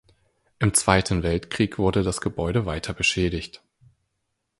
[0.57, 3.61] Im Zweiten Weltkrieg wurde das Gebäude weiter beschädigt.